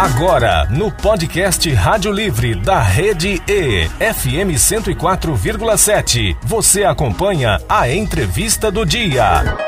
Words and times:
Agora, 0.00 0.64
no 0.70 0.92
podcast 0.92 1.68
Rádio 1.72 2.12
Livre 2.12 2.54
da 2.54 2.80
Rede 2.80 3.42
E, 3.48 3.88
FM 3.88 4.54
104,7, 4.54 6.36
você 6.40 6.84
acompanha 6.84 7.60
a 7.68 7.90
entrevista 7.90 8.70
do 8.70 8.86
dia. 8.86 9.67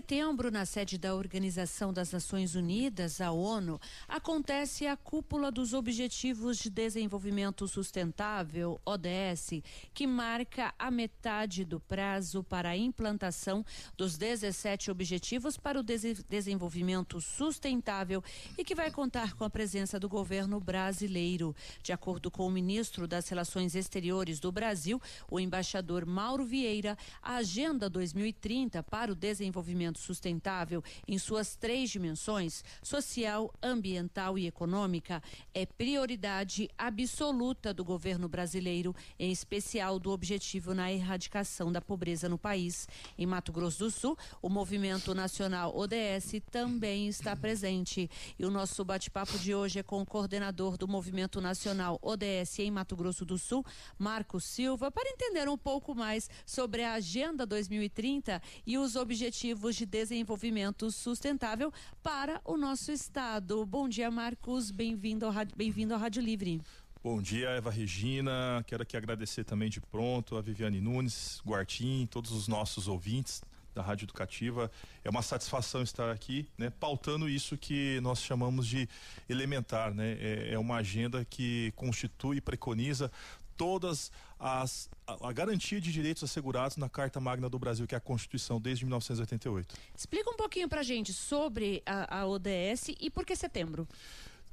Setembro, 0.00 0.50
na 0.50 0.64
sede 0.64 0.96
da 0.96 1.14
Organização 1.14 1.92
das 1.92 2.10
Nações 2.10 2.54
Unidas, 2.54 3.20
a 3.20 3.32
ONU, 3.32 3.78
acontece 4.08 4.86
a 4.86 4.96
Cúpula 4.96 5.52
dos 5.52 5.74
Objetivos 5.74 6.56
de 6.56 6.70
Desenvolvimento 6.70 7.68
Sustentável, 7.68 8.80
ODS, 8.86 9.62
que 9.92 10.06
marca 10.06 10.72
a 10.78 10.90
metade 10.90 11.66
do 11.66 11.78
prazo 11.78 12.42
para 12.42 12.70
a 12.70 12.76
implantação 12.78 13.62
dos 13.94 14.16
17 14.16 14.90
Objetivos 14.90 15.58
para 15.58 15.78
o 15.78 15.82
Desenvolvimento 15.82 17.20
Sustentável 17.20 18.24
e 18.56 18.64
que 18.64 18.74
vai 18.74 18.90
contar 18.90 19.34
com 19.34 19.44
a 19.44 19.50
presença 19.50 20.00
do 20.00 20.08
governo 20.08 20.58
brasileiro. 20.58 21.54
De 21.82 21.92
acordo 21.92 22.30
com 22.30 22.46
o 22.46 22.50
ministro 22.50 23.06
das 23.06 23.28
Relações 23.28 23.74
Exteriores 23.74 24.40
do 24.40 24.50
Brasil, 24.50 24.98
o 25.30 25.38
embaixador 25.38 26.06
Mauro 26.06 26.46
Vieira, 26.46 26.96
a 27.22 27.34
Agenda 27.34 27.90
2030 27.90 28.82
para 28.82 29.12
o 29.12 29.14
Desenvolvimento 29.14 29.89
desenvolvimento 29.90 29.98
sustentável 29.98 30.82
em 31.06 31.18
suas 31.18 31.56
três 31.56 31.90
dimensões, 31.90 32.64
social, 32.82 33.52
ambiental 33.62 34.38
e 34.38 34.46
econômica, 34.46 35.22
é 35.52 35.66
prioridade 35.66 36.68
absoluta 36.78 37.74
do 37.74 37.84
governo 37.84 38.28
brasileiro, 38.28 38.94
em 39.18 39.30
especial 39.30 39.98
do 39.98 40.10
objetivo 40.10 40.74
na 40.74 40.92
erradicação 40.92 41.72
da 41.72 41.80
pobreza 41.80 42.28
no 42.28 42.38
país. 42.38 42.88
Em 43.18 43.26
Mato 43.26 43.52
Grosso 43.52 43.78
do 43.80 43.90
Sul, 43.90 44.16
o 44.40 44.48
Movimento 44.48 45.14
Nacional 45.14 45.76
ODS 45.76 46.40
também 46.50 47.08
está 47.08 47.34
presente. 47.36 48.10
E 48.38 48.44
o 48.44 48.50
nosso 48.50 48.84
bate-papo 48.84 49.38
de 49.38 49.54
hoje 49.54 49.78
é 49.78 49.82
com 49.82 50.00
o 50.02 50.06
coordenador 50.06 50.76
do 50.76 50.86
Movimento 50.86 51.40
Nacional 51.40 51.98
ODS 52.02 52.58
em 52.60 52.70
Mato 52.70 52.96
Grosso 52.96 53.24
do 53.24 53.38
Sul, 53.38 53.64
Marcos 53.98 54.44
Silva, 54.44 54.90
para 54.90 55.10
entender 55.10 55.48
um 55.48 55.58
pouco 55.58 55.94
mais 55.94 56.28
sobre 56.46 56.82
a 56.82 56.94
Agenda 56.94 57.46
2030 57.46 58.40
e 58.66 58.78
os 58.78 58.96
Objetivos 58.96 59.79
de 59.80 59.86
Desenvolvimento 59.86 60.90
Sustentável 60.90 61.72
para 62.02 62.38
o 62.44 62.58
nosso 62.58 62.92
estado. 62.92 63.64
Bom 63.64 63.88
dia, 63.88 64.10
Marcos. 64.10 64.70
Bem-vindo 64.70 65.24
ao, 65.24 65.32
bem 65.56 65.72
ao 65.90 65.98
Rádio 65.98 66.20
Livre. 66.20 66.60
Bom 67.02 67.22
dia, 67.22 67.48
Eva 67.48 67.70
Regina. 67.70 68.62
Quero 68.66 68.82
aqui 68.82 68.94
agradecer 68.94 69.42
também 69.42 69.70
de 69.70 69.80
pronto 69.80 70.36
a 70.36 70.42
Viviane 70.42 70.82
Nunes, 70.82 71.40
Guartim, 71.46 72.06
todos 72.10 72.30
os 72.30 72.46
nossos 72.46 72.88
ouvintes 72.88 73.42
da 73.74 73.82
Rádio 73.82 74.04
Educativa. 74.04 74.70
É 75.04 75.10
uma 75.10 75.22
satisfação 75.22 75.82
estar 75.82 76.10
aqui, 76.10 76.48
né, 76.56 76.70
pautando 76.70 77.28
isso 77.28 77.56
que 77.56 78.00
nós 78.00 78.20
chamamos 78.20 78.66
de 78.66 78.88
elementar, 79.28 79.94
né? 79.94 80.16
É, 80.20 80.54
é 80.54 80.58
uma 80.58 80.76
agenda 80.76 81.24
que 81.24 81.72
constitui 81.76 82.38
e 82.38 82.40
preconiza 82.40 83.10
todas 83.56 84.10
as 84.38 84.88
a, 85.06 85.28
a, 85.28 85.32
garantia 85.32 85.80
de 85.80 85.92
direitos 85.92 86.24
assegurados 86.24 86.78
na 86.78 86.88
Carta 86.88 87.20
Magna 87.20 87.48
do 87.48 87.58
Brasil, 87.58 87.86
que 87.86 87.94
é 87.94 87.98
a 87.98 88.00
Constituição 88.00 88.58
desde 88.58 88.86
1988. 88.86 89.74
Explica 89.94 90.30
um 90.30 90.36
pouquinho 90.36 90.68
pra 90.68 90.82
gente 90.82 91.12
sobre 91.12 91.82
a, 91.84 92.20
a 92.20 92.26
ODS 92.26 92.88
e 92.98 93.10
por 93.10 93.26
que 93.26 93.36
setembro. 93.36 93.86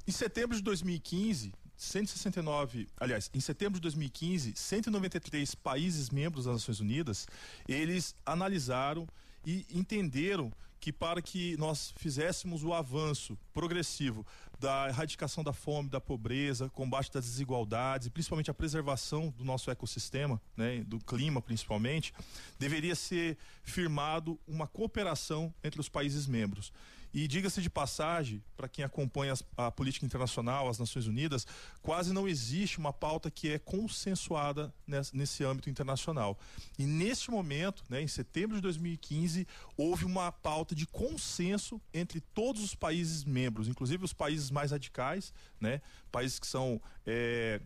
Em 0.06 0.12
setembro 0.12 0.56
de 0.56 0.62
2015, 0.62 1.54
169, 1.78 2.88
aliás, 2.98 3.30
em 3.32 3.38
setembro 3.38 3.74
de 3.74 3.82
2015, 3.82 4.52
193 4.56 5.54
países 5.54 6.10
membros 6.10 6.44
das 6.44 6.54
Nações 6.54 6.80
Unidas, 6.80 7.26
eles 7.68 8.16
analisaram 8.26 9.06
e 9.46 9.64
entenderam 9.70 10.52
que 10.80 10.92
para 10.92 11.22
que 11.22 11.56
nós 11.56 11.92
fizéssemos 11.96 12.64
o 12.64 12.74
avanço 12.74 13.38
progressivo 13.52 14.26
da 14.58 14.88
erradicação 14.88 15.44
da 15.44 15.52
fome, 15.52 15.88
da 15.88 16.00
pobreza, 16.00 16.68
combate 16.70 17.12
das 17.12 17.24
desigualdades 17.24 18.08
e 18.08 18.10
principalmente 18.10 18.50
a 18.50 18.54
preservação 18.54 19.30
do 19.36 19.44
nosso 19.44 19.70
ecossistema, 19.70 20.40
né, 20.56 20.82
do 20.84 20.98
clima 20.98 21.40
principalmente, 21.40 22.12
deveria 22.58 22.94
ser 22.94 23.38
firmado 23.62 24.38
uma 24.46 24.66
cooperação 24.66 25.54
entre 25.62 25.80
os 25.80 25.88
países 25.88 26.26
membros. 26.26 26.72
E 27.12 27.26
diga-se 27.26 27.62
de 27.62 27.70
passagem, 27.70 28.42
para 28.56 28.68
quem 28.68 28.84
acompanha 28.84 29.34
a 29.56 29.70
política 29.70 30.04
internacional, 30.04 30.68
as 30.68 30.78
Nações 30.78 31.06
Unidas, 31.06 31.46
quase 31.82 32.12
não 32.12 32.28
existe 32.28 32.78
uma 32.78 32.92
pauta 32.92 33.30
que 33.30 33.50
é 33.50 33.58
consensuada 33.58 34.72
nesse, 34.86 35.16
nesse 35.16 35.44
âmbito 35.44 35.70
internacional. 35.70 36.38
E 36.78 36.84
neste 36.84 37.30
momento, 37.30 37.82
né, 37.88 38.02
em 38.02 38.08
setembro 38.08 38.56
de 38.56 38.62
2015, 38.62 39.46
houve 39.76 40.04
uma 40.04 40.30
pauta 40.30 40.74
de 40.74 40.86
consenso 40.86 41.80
entre 41.92 42.20
todos 42.20 42.62
os 42.62 42.74
países 42.74 43.24
membros, 43.24 43.68
inclusive 43.68 44.04
os 44.04 44.12
países 44.12 44.50
mais 44.50 44.70
radicais, 44.70 45.32
né, 45.60 45.80
países 46.10 46.38
que 46.38 46.46
são 46.46 46.80
é, 47.06 47.60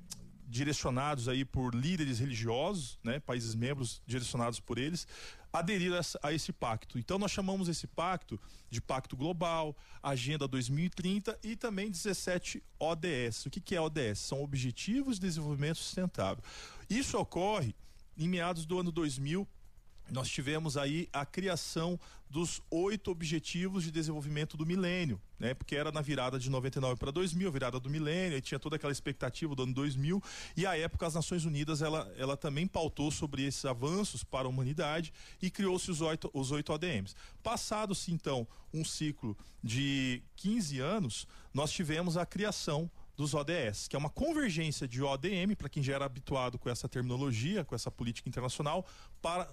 direcionados 0.52 1.28
aí 1.28 1.44
por 1.46 1.74
líderes 1.74 2.18
religiosos, 2.18 2.98
né, 3.02 3.18
países 3.18 3.54
membros 3.54 4.02
direcionados 4.06 4.60
por 4.60 4.78
eles, 4.78 5.08
aderir 5.50 5.92
a, 5.94 6.28
a, 6.28 6.32
esse 6.32 6.52
pacto. 6.52 6.98
Então 6.98 7.18
nós 7.18 7.30
chamamos 7.30 7.68
esse 7.68 7.86
pacto 7.86 8.38
de 8.68 8.80
Pacto 8.80 9.16
Global, 9.16 9.74
Agenda 10.02 10.46
2030 10.46 11.38
e 11.42 11.56
também 11.56 11.90
17 11.90 12.62
ODS. 12.78 13.46
O 13.46 13.50
que, 13.50 13.60
que 13.60 13.74
é 13.74 13.80
ODS? 13.80 14.18
São 14.18 14.42
Objetivos 14.42 15.18
de 15.18 15.26
Desenvolvimento 15.26 15.78
Sustentável. 15.78 16.44
Isso 16.88 17.18
ocorre 17.18 17.74
em 18.16 18.28
meados 18.28 18.66
do 18.66 18.78
ano 18.78 18.92
2000 18.92 19.48
nós 20.10 20.28
tivemos 20.28 20.76
aí 20.76 21.08
a 21.12 21.24
criação 21.24 21.98
dos 22.28 22.62
oito 22.70 23.10
objetivos 23.10 23.84
de 23.84 23.90
desenvolvimento 23.90 24.56
do 24.56 24.64
milênio, 24.64 25.20
né? 25.38 25.52
Porque 25.52 25.76
era 25.76 25.92
na 25.92 26.00
virada 26.00 26.38
de 26.38 26.48
99 26.48 26.98
para 26.98 27.10
2000, 27.10 27.52
virada 27.52 27.78
do 27.78 27.90
milênio, 27.90 28.38
e 28.38 28.40
tinha 28.40 28.58
toda 28.58 28.76
aquela 28.76 28.92
expectativa 28.92 29.54
do 29.54 29.64
ano 29.64 29.74
2000, 29.74 30.22
e 30.56 30.64
à 30.64 30.76
época 30.76 31.06
as 31.06 31.14
Nações 31.14 31.44
Unidas 31.44 31.82
ela, 31.82 32.10
ela 32.16 32.34
também 32.34 32.66
pautou 32.66 33.10
sobre 33.10 33.44
esses 33.44 33.64
avanços 33.66 34.24
para 34.24 34.46
a 34.46 34.48
humanidade 34.48 35.12
e 35.42 35.50
criou-se 35.50 35.90
os 35.90 36.00
oito, 36.00 36.30
os 36.32 36.50
oito 36.50 36.72
ODMs. 36.72 37.14
Passado-se 37.42 38.10
então 38.10 38.48
um 38.72 38.82
ciclo 38.82 39.36
de 39.62 40.22
15 40.36 40.80
anos, 40.80 41.28
nós 41.52 41.70
tivemos 41.70 42.16
a 42.16 42.24
criação 42.24 42.90
dos 43.14 43.34
ODS, 43.34 43.88
que 43.88 43.94
é 43.94 43.98
uma 43.98 44.08
convergência 44.08 44.88
de 44.88 45.02
ODM, 45.02 45.54
para 45.56 45.68
quem 45.68 45.82
já 45.82 45.94
era 45.94 46.06
habituado 46.06 46.58
com 46.58 46.70
essa 46.70 46.88
terminologia, 46.88 47.62
com 47.62 47.74
essa 47.74 47.90
política 47.90 48.28
internacional, 48.28 48.86
para 49.20 49.48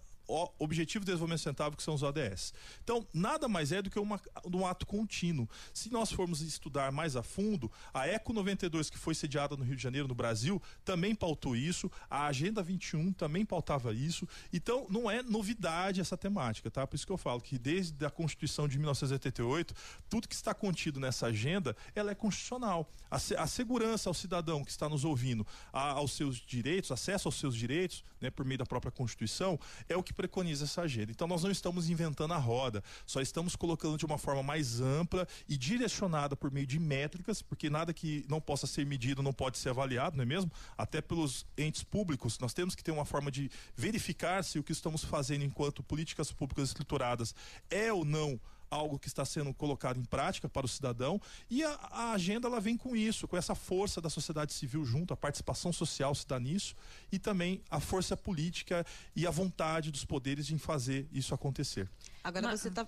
Objetivo 0.59 1.03
de 1.03 1.12
Desenvolvimento 1.12 1.40
Sustentável, 1.40 1.75
que 1.75 1.84
são 1.84 1.95
os 1.95 2.03
ODS. 2.03 2.53
Então, 2.84 3.06
nada 3.13 3.47
mais 3.47 3.72
é 3.72 3.81
do 3.81 3.90
que 3.90 4.00
uma, 4.00 4.22
um 4.45 4.66
ato 4.66 4.85
contínuo. 4.85 5.50
Se 5.73 5.91
nós 5.91 6.12
formos 6.12 6.41
estudar 6.41 6.91
mais 6.91 7.16
a 7.16 7.23
fundo, 7.23 7.72
a 7.94 8.07
ECO 8.07 8.31
92, 8.34 8.89
que 8.89 8.97
foi 8.97 9.16
sediada 9.16 9.57
no 9.57 9.63
Rio 9.63 9.75
de 9.75 9.81
Janeiro, 9.81 10.07
no 10.07 10.16
Brasil, 10.16 10.62
também 10.85 11.16
pautou 11.16 11.56
isso, 11.56 11.91
a 12.09 12.28
Agenda 12.28 12.62
21 12.62 13.12
também 13.13 13.45
pautava 13.45 13.94
isso. 13.94 14.28
Então, 14.53 14.85
não 14.89 15.09
é 15.09 15.23
novidade 15.23 16.00
essa 16.00 16.16
temática, 16.16 16.69
tá? 16.69 16.85
Por 16.85 16.95
isso 16.95 17.06
que 17.06 17.12
eu 17.12 17.18
falo 17.18 17.41
que 17.41 17.57
desde 17.57 18.06
a 18.06 18.09
Constituição 18.09 18.68
de 18.68 18.78
1988, 18.78 19.73
tudo 20.09 20.28
que 20.28 20.35
está 20.35 20.53
contido 20.53 21.00
nessa 21.00 21.28
agenda, 21.28 21.75
ela 21.95 22.12
é 22.12 22.16
constitucional. 22.16 22.89
A, 23.09 23.16
a 23.16 23.47
segurança 23.47 24.09
ao 24.09 24.13
cidadão 24.13 24.63
que 24.63 24.72
está 24.72 24.88
nos 24.88 25.03
ouvindo, 25.03 25.45
a, 25.73 25.91
aos 25.91 26.13
seus 26.13 26.38
direitos, 26.38 26.91
acesso 26.91 27.28
aos 27.28 27.35
seus 27.35 27.56
direitos, 27.56 28.03
né, 28.22 28.29
por 28.29 28.45
meio 28.45 28.57
da 28.57 28.66
própria 28.66 28.91
Constituição, 28.91 29.59
é 29.88 29.95
o 29.95 30.03
que 30.03 30.13
preconiza 30.19 30.66
essa 30.66 30.81
agenda. 30.81 31.13
Então 31.13 31.25
nós 31.30 31.44
não 31.44 31.50
estamos 31.50 31.90
inventando 31.90 32.34
a 32.34 32.38
roda, 32.38 32.84
só 33.06 33.22
estamos 33.22 33.56
colocando 33.56 33.97
de 33.97 34.06
uma 34.06 34.18
forma 34.18 34.44
mais 34.44 34.81
ampla 34.81 35.25
e 35.47 35.56
direcionada 35.56 36.35
por 36.35 36.52
meio 36.52 36.68
de 36.68 36.78
métricas, 36.78 37.41
porque 37.41 37.69
nada 37.69 37.94
que 37.94 38.25
não 38.28 38.41
possa 38.41 38.68
ser 38.68 38.85
medido 38.85 39.24
não 39.24 39.31
pode 39.31 39.57
ser 39.57 39.69
avaliado, 39.69 40.18
não 40.18 40.24
é 40.24 40.25
mesmo? 40.25 40.52
Até 40.78 41.02
pelos 41.02 41.46
entes 41.57 41.84
públicos, 41.84 42.38
nós 42.38 42.53
temos 42.53 42.75
que 42.75 42.84
ter 42.84 42.91
uma 42.91 43.06
forma 43.06 43.31
de 43.31 43.50
verificar 43.78 44.44
se 44.44 44.59
o 44.59 44.63
que 44.63 44.74
estamos 44.74 45.06
fazendo 45.06 45.46
enquanto 45.46 45.81
políticas 45.81 46.34
públicas 46.34 46.68
estruturadas 46.68 47.34
é 47.69 47.94
ou 47.94 48.03
não 48.03 48.38
algo 48.69 49.00
que 49.00 49.07
está 49.07 49.25
sendo 49.25 49.54
colocado 49.54 50.00
em 50.00 50.04
prática 50.04 50.48
para 50.48 50.66
o 50.66 50.69
cidadão 50.69 51.21
e 51.50 51.63
a, 51.63 51.71
a, 51.92 52.12
agenda 52.12 52.48
ela 52.48 52.60
vem 52.60 52.77
com 52.77 52.95
isso, 52.95 53.27
com 53.27 53.38
essa 53.38 53.56
força 53.56 54.01
da 54.01 54.10
sociedade 54.10 54.54
civil 54.54 54.86
junto, 54.86 55.13
a 55.13 55.18
participação 55.18 55.71
social 55.71 56.13
se 56.13 56.27
dá 56.27 56.39
nisso 56.39 56.75
e 57.12 57.18
também 57.18 57.62
a 57.69 57.80
força 57.80 58.16
política 58.16 58.86
e 59.16 59.25
a 59.25 59.31
vontade 59.31 59.92
dos 59.92 60.06
poderes 60.06 60.51
em 60.51 60.57
fazer 60.57 61.07
isso 61.12 61.33
acontecer. 61.33 61.89
Agora 62.24 62.48
Mas... 62.48 62.62
você 62.62 62.68
está 62.69 62.88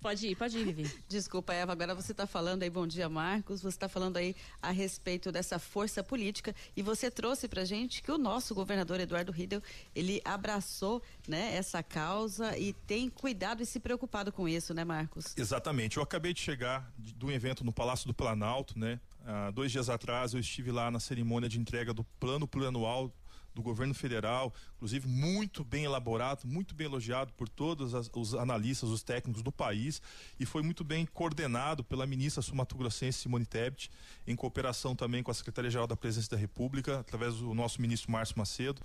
Pode 0.00 0.28
ir, 0.28 0.36
pode 0.36 0.56
ir, 0.56 0.64
Vivi. 0.64 0.90
Desculpa, 1.08 1.52
Eva. 1.52 1.72
Agora 1.72 1.94
você 1.94 2.12
está 2.12 2.26
falando 2.26 2.62
aí, 2.62 2.70
bom 2.70 2.86
dia, 2.86 3.08
Marcos. 3.08 3.60
Você 3.60 3.76
está 3.76 3.88
falando 3.88 4.16
aí 4.16 4.34
a 4.62 4.70
respeito 4.70 5.32
dessa 5.32 5.58
força 5.58 6.04
política 6.04 6.54
e 6.76 6.82
você 6.82 7.10
trouxe 7.10 7.48
para 7.48 7.64
gente 7.64 8.02
que 8.02 8.12
o 8.12 8.18
nosso 8.18 8.54
governador 8.54 9.00
Eduardo 9.00 9.32
Riedel 9.32 9.62
ele 9.94 10.20
abraçou, 10.24 11.02
né, 11.26 11.56
essa 11.56 11.82
causa 11.82 12.56
e 12.56 12.72
tem 12.72 13.10
cuidado 13.10 13.62
e 13.62 13.66
se 13.66 13.80
preocupado 13.80 14.30
com 14.30 14.48
isso, 14.48 14.72
né, 14.72 14.84
Marcos? 14.84 15.34
Exatamente. 15.36 15.96
Eu 15.96 16.02
acabei 16.02 16.32
de 16.32 16.40
chegar 16.40 16.90
de, 16.96 17.12
de 17.12 17.26
um 17.26 17.30
evento 17.30 17.64
no 17.64 17.72
Palácio 17.72 18.06
do 18.06 18.14
Planalto, 18.14 18.78
né? 18.78 19.00
Há 19.24 19.50
dois 19.50 19.70
dias 19.72 19.90
atrás 19.90 20.32
eu 20.32 20.40
estive 20.40 20.70
lá 20.70 20.90
na 20.90 21.00
cerimônia 21.00 21.48
de 21.48 21.58
entrega 21.58 21.92
do 21.92 22.04
plano 22.18 22.46
plurianual 22.46 23.12
do 23.58 23.62
governo 23.62 23.92
federal, 23.92 24.54
inclusive 24.76 25.08
muito 25.08 25.64
bem 25.64 25.84
elaborado, 25.84 26.46
muito 26.46 26.76
bem 26.76 26.86
elogiado 26.86 27.32
por 27.32 27.48
todos 27.48 27.92
as, 27.92 28.08
os 28.14 28.34
analistas, 28.34 28.88
os 28.88 29.02
técnicos 29.02 29.42
do 29.42 29.50
país 29.50 30.00
e 30.38 30.46
foi 30.46 30.62
muito 30.62 30.84
bem 30.84 31.04
coordenado 31.04 31.82
pela 31.82 32.06
ministra 32.06 32.40
sumatogrossense 32.40 33.18
Simone 33.18 33.44
Tebet, 33.44 33.90
em 34.26 34.36
cooperação 34.36 34.94
também 34.94 35.24
com 35.24 35.32
a 35.32 35.34
Secretaria-Geral 35.34 35.88
da 35.88 35.96
Presidência 35.96 36.30
da 36.30 36.36
República, 36.36 37.00
através 37.00 37.34
do 37.34 37.52
nosso 37.52 37.82
ministro 37.82 38.12
Márcio 38.12 38.38
Macedo. 38.38 38.80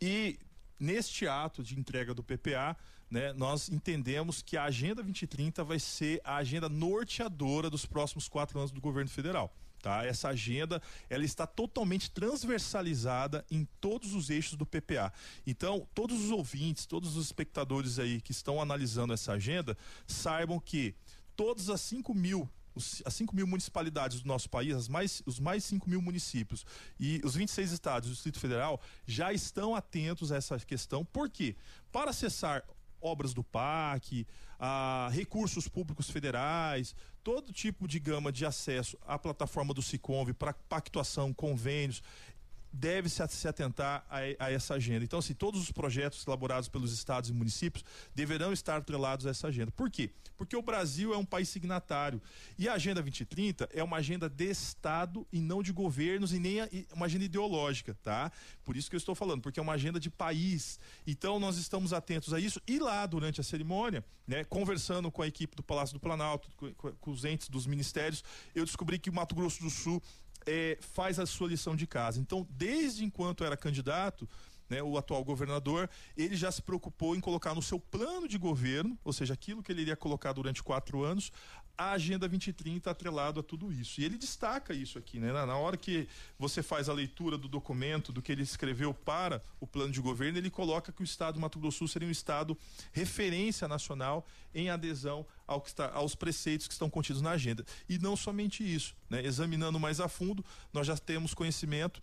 E 0.00 0.38
neste 0.80 1.28
ato 1.28 1.62
de 1.62 1.78
entrega 1.78 2.14
do 2.14 2.22
PPA, 2.22 2.74
né, 3.10 3.34
nós 3.34 3.68
entendemos 3.68 4.40
que 4.40 4.56
a 4.56 4.64
Agenda 4.64 5.02
2030 5.02 5.62
vai 5.62 5.78
ser 5.78 6.18
a 6.24 6.36
agenda 6.36 6.68
norteadora 6.68 7.68
dos 7.68 7.84
próximos 7.84 8.26
quatro 8.26 8.58
anos 8.58 8.72
do 8.72 8.80
governo 8.80 9.10
federal. 9.10 9.54
Tá? 9.84 10.02
Essa 10.02 10.28
agenda 10.28 10.80
ela 11.10 11.26
está 11.26 11.46
totalmente 11.46 12.10
transversalizada 12.10 13.44
em 13.50 13.68
todos 13.82 14.14
os 14.14 14.30
eixos 14.30 14.56
do 14.56 14.64
PPA. 14.64 15.12
Então, 15.46 15.86
todos 15.94 16.24
os 16.24 16.30
ouvintes, 16.30 16.86
todos 16.86 17.18
os 17.18 17.26
espectadores 17.26 17.98
aí 17.98 18.18
que 18.18 18.32
estão 18.32 18.62
analisando 18.62 19.12
essa 19.12 19.32
agenda, 19.32 19.76
saibam 20.06 20.58
que 20.58 20.94
todas 21.36 21.68
as 21.68 21.82
5 21.82 22.14
mil 22.14 22.48
as 23.04 23.14
5 23.14 23.36
mil 23.36 23.46
municipalidades 23.46 24.22
do 24.22 24.26
nosso 24.26 24.48
país, 24.48 24.74
as 24.74 24.88
mais, 24.88 25.22
os 25.26 25.38
mais 25.38 25.62
5 25.64 25.88
mil 25.88 26.00
municípios 26.00 26.64
e 26.98 27.20
os 27.22 27.36
26 27.36 27.70
estados 27.70 28.08
do 28.08 28.12
Distrito 28.14 28.40
Federal 28.40 28.80
já 29.06 29.34
estão 29.34 29.76
atentos 29.76 30.32
a 30.32 30.36
essa 30.36 30.58
questão. 30.58 31.04
Por 31.04 31.28
quê? 31.28 31.54
Para 31.92 32.10
acessar 32.10 32.64
obras 33.04 33.34
do 33.34 33.44
PAC, 33.44 34.26
a 34.58 35.08
recursos 35.12 35.68
públicos 35.68 36.08
federais, 36.08 36.94
todo 37.22 37.52
tipo 37.52 37.86
de 37.86 37.98
gama 37.98 38.32
de 38.32 38.44
acesso 38.44 38.98
à 39.06 39.18
plataforma 39.18 39.74
do 39.74 39.82
Siconv 39.82 40.32
para 40.32 40.52
pactuação, 40.52 41.32
convênios, 41.32 42.02
deve 42.74 43.08
se, 43.08 43.22
atentar 43.46 44.04
a, 44.10 44.46
a, 44.46 44.50
essa 44.50 44.74
agenda. 44.74 45.04
Então, 45.04 45.20
assim, 45.20 45.32
todos 45.32 45.60
os 45.60 45.70
projetos 45.70 46.26
elaborados 46.26 46.68
pelos 46.68 46.92
estados 46.92 47.30
e 47.30 47.32
municípios 47.32 47.84
deverão 48.14 48.52
estar 48.52 48.76
atrelados 48.76 49.26
a 49.26 49.30
essa 49.30 49.46
agenda. 49.46 49.70
Por 49.70 49.88
quê? 49.88 50.10
Porque 50.36 50.56
o 50.56 50.62
Brasil 50.62 51.14
é 51.14 51.16
um 51.16 51.24
país 51.24 51.48
signatário 51.48 52.20
e 52.58 52.68
a 52.68 52.74
Agenda 52.74 53.00
2030 53.00 53.68
é 53.72 53.82
uma 53.82 53.98
agenda 53.98 54.28
de 54.28 54.50
Estado 54.50 55.26
e 55.32 55.40
não 55.40 55.62
de 55.62 55.72
governos 55.72 56.32
e 56.32 56.40
nem 56.40 56.60
a, 56.60 56.68
uma 56.92 57.06
agenda 57.06 57.24
ideológica, 57.24 57.96
tá? 58.02 58.32
Por 58.64 58.76
isso 58.76 58.90
que 58.90 58.96
eu 58.96 58.98
estou 58.98 59.14
falando, 59.14 59.40
porque 59.40 59.60
é 59.60 59.62
uma 59.62 59.74
agenda 59.74 60.00
de 60.00 60.10
país. 60.10 60.80
Então, 61.06 61.38
nós 61.38 61.56
estamos 61.56 61.92
atentos 61.92 62.34
a 62.34 62.40
isso 62.40 62.60
e 62.66 62.80
lá 62.80 63.06
durante 63.06 63.40
a 63.40 63.44
cerimônia, 63.44 64.04
né, 64.26 64.42
conversando 64.42 65.10
com 65.12 65.22
a 65.22 65.28
equipe 65.28 65.54
do 65.54 65.62
Palácio 65.62 65.94
do 65.94 66.00
Planalto, 66.00 66.48
com, 66.56 66.72
com 66.72 67.10
os 67.10 67.24
entes 67.24 67.48
dos 67.48 67.66
ministérios, 67.66 68.24
eu 68.54 68.64
descobri 68.64 68.98
que 68.98 69.10
o 69.10 69.12
Mato 69.12 69.34
Grosso 69.34 69.62
do 69.62 69.70
Sul 69.70 70.02
é, 70.46 70.78
faz 70.80 71.18
a 71.18 71.26
sua 71.26 71.48
lição 71.48 71.74
de 71.74 71.86
casa. 71.86 72.20
Então, 72.20 72.46
desde 72.50 73.04
enquanto 73.04 73.44
era 73.44 73.56
candidato, 73.56 74.28
né, 74.74 74.82
o 74.82 74.98
atual 74.98 75.24
governador, 75.24 75.88
ele 76.16 76.36
já 76.36 76.50
se 76.50 76.60
preocupou 76.60 77.14
em 77.14 77.20
colocar 77.20 77.54
no 77.54 77.62
seu 77.62 77.78
plano 77.78 78.26
de 78.26 78.36
governo, 78.36 78.98
ou 79.04 79.12
seja, 79.12 79.32
aquilo 79.32 79.62
que 79.62 79.70
ele 79.70 79.82
iria 79.82 79.96
colocar 79.96 80.32
durante 80.32 80.62
quatro 80.62 81.04
anos, 81.04 81.30
a 81.76 81.92
Agenda 81.92 82.28
2030 82.28 82.90
atrelado 82.90 83.40
a 83.40 83.42
tudo 83.42 83.72
isso. 83.72 84.00
E 84.00 84.04
ele 84.04 84.16
destaca 84.16 84.72
isso 84.72 84.96
aqui, 84.98 85.18
né? 85.18 85.32
Na, 85.32 85.56
hora 85.56 85.76
que 85.76 86.08
você 86.38 86.62
faz 86.62 86.88
a 86.88 86.92
leitura 86.92 87.36
do 87.36 87.48
documento, 87.48 88.12
do 88.12 88.22
que 88.22 88.30
ele 88.30 88.42
escreveu 88.42 88.94
para 88.94 89.42
o 89.60 89.66
plano 89.66 89.92
de 89.92 90.00
governo, 90.00 90.38
ele 90.38 90.50
coloca 90.50 90.92
que 90.92 91.02
o 91.02 91.04
Estado 91.04 91.34
do 91.34 91.40
Mato 91.40 91.58
Grosso 91.58 91.76
do 91.76 91.78
Sul 91.78 91.88
seria 91.88 92.06
um 92.06 92.12
Estado 92.12 92.56
referência 92.92 93.66
nacional 93.66 94.24
em 94.54 94.70
adesão 94.70 95.26
ao 95.46 95.60
que 95.60 95.68
está, 95.68 95.90
aos 95.92 96.14
preceitos 96.14 96.68
que 96.68 96.72
estão 96.72 96.88
contidos 96.88 97.20
na 97.20 97.30
agenda. 97.30 97.64
E 97.88 97.98
não 97.98 98.16
somente 98.16 98.62
isso, 98.62 98.94
né? 99.10 99.24
Examinando 99.24 99.80
mais 99.80 99.98
a 99.98 100.08
fundo, 100.08 100.44
nós 100.72 100.86
já 100.86 100.96
temos 100.96 101.34
conhecimento 101.34 102.00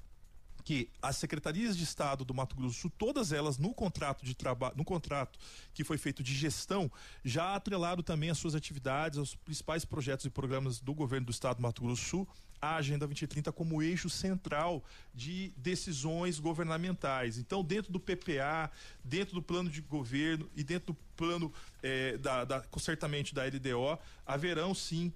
que 0.61 0.89
as 1.01 1.17
secretarias 1.17 1.77
de 1.77 1.83
Estado 1.83 2.25
do 2.25 2.33
Mato 2.33 2.55
Grosso 2.55 2.89
todas 2.89 3.31
elas 3.31 3.57
no 3.57 3.73
contrato 3.73 4.25
de 4.25 4.35
trabalho, 4.35 4.75
no 4.75 4.83
contrato 4.83 5.39
que 5.73 5.83
foi 5.83 5.97
feito 5.97 6.21
de 6.21 6.33
gestão, 6.33 6.91
já 7.23 7.55
atrelado 7.55 8.03
também 8.03 8.29
as 8.29 8.37
suas 8.37 8.55
atividades 8.55 9.17
aos 9.17 9.35
principais 9.35 9.85
projetos 9.85 10.25
e 10.25 10.29
programas 10.29 10.79
do 10.79 10.93
governo 10.93 11.27
do 11.27 11.31
Estado 11.31 11.57
do 11.57 11.61
Mato 11.61 11.81
Grosso 11.81 11.91
do 11.91 11.97
Sul, 11.97 12.27
a 12.61 12.75
Agenda 12.75 13.07
2030 13.07 13.51
como 13.51 13.81
eixo 13.81 14.09
central 14.09 14.83
de 15.13 15.51
decisões 15.57 16.39
governamentais. 16.39 17.37
Então, 17.37 17.63
dentro 17.63 17.91
do 17.91 17.99
PPA, 17.99 18.69
dentro 19.03 19.33
do 19.33 19.41
plano 19.41 19.69
de 19.69 19.81
governo 19.81 20.49
e 20.55 20.63
dentro 20.63 20.93
do 20.93 20.99
plano 21.21 21.53
é, 21.83 22.17
da, 22.17 22.43
da, 22.43 22.63
certamente 22.79 23.33
da 23.35 23.43
LDO, 23.45 23.99
haverão 24.25 24.73
sim 24.73 25.13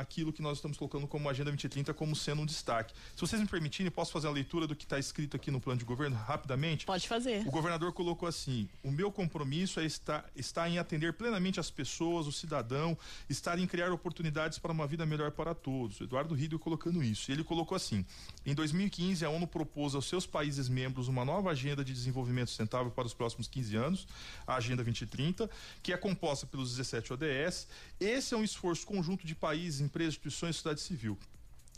aquilo 0.00 0.32
que 0.32 0.42
nós 0.42 0.58
estamos 0.58 0.76
colocando 0.76 1.06
como 1.06 1.28
Agenda 1.28 1.50
2030 1.50 1.94
como 1.94 2.14
sendo 2.14 2.42
um 2.42 2.46
destaque. 2.46 2.94
Se 3.14 3.20
vocês 3.20 3.40
me 3.40 3.48
permitirem, 3.48 3.90
posso 3.90 4.12
fazer 4.12 4.28
a 4.28 4.30
leitura 4.30 4.66
do 4.66 4.76
que 4.76 4.84
está 4.84 4.98
escrito 4.98 5.34
aqui 5.34 5.50
no 5.50 5.60
plano 5.60 5.78
de 5.78 5.84
governo 5.84 6.14
rapidamente? 6.14 6.84
Pode 6.84 7.08
fazer. 7.08 7.46
O 7.46 7.50
governador 7.50 7.92
colocou 7.92 8.28
assim: 8.28 8.68
o 8.82 8.90
meu 8.90 9.10
compromisso 9.10 9.80
é 9.80 9.86
estar, 9.86 10.28
estar 10.36 10.68
em 10.68 10.78
atender 10.78 11.14
plenamente 11.14 11.58
as 11.58 11.70
pessoas, 11.70 12.26
o 12.26 12.32
cidadão, 12.32 12.96
estar 13.30 13.58
em 13.58 13.66
criar 13.66 13.90
oportunidades 13.92 14.58
para 14.58 14.72
uma 14.72 14.86
vida 14.86 15.06
melhor 15.06 15.30
para 15.30 15.54
todos. 15.54 16.00
Eduardo 16.00 16.34
Rido 16.34 16.58
colocando 16.58 17.02
isso. 17.02 17.32
Ele 17.32 17.42
colocou 17.42 17.74
assim: 17.74 18.04
em 18.44 18.54
2015, 18.54 19.24
a 19.24 19.30
ONU 19.30 19.46
propôs 19.46 19.94
aos 19.94 20.06
seus 20.06 20.26
países 20.26 20.68
membros 20.68 21.08
uma 21.08 21.24
nova 21.24 21.50
agenda 21.50 21.84
de 21.84 21.92
desenvolvimento 21.92 22.48
sustentável 22.48 22.90
para 22.90 23.06
os 23.06 23.14
próximos 23.14 23.48
15 23.48 23.76
anos, 23.76 24.08
a 24.46 24.56
Agenda 24.56 24.82
2030 24.82 25.45
que 25.82 25.92
é 25.92 25.96
composta 25.96 26.46
pelos 26.46 26.70
17 26.76 27.12
ODS. 27.12 27.66
Esse 28.00 28.34
é 28.34 28.36
um 28.36 28.44
esforço 28.44 28.86
conjunto 28.86 29.26
de 29.26 29.34
países, 29.34 29.80
empresas, 29.80 30.14
instituições 30.14 30.50
e 30.50 30.58
sociedade 30.58 30.80
civil. 30.80 31.18